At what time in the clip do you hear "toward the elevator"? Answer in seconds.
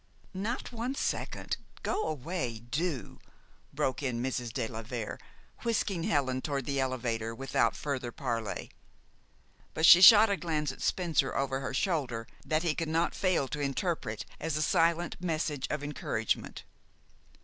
6.41-7.35